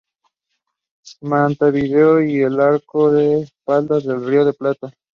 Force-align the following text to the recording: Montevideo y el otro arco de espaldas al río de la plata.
Montevideo 1.21 2.23
y 2.23 2.39
el 2.41 2.53
otro 2.53 2.63
arco 2.73 3.11
de 3.11 3.41
espaldas 3.41 4.07
al 4.07 4.25
río 4.25 4.39
de 4.39 4.45
la 4.47 4.53
plata. 4.53 4.93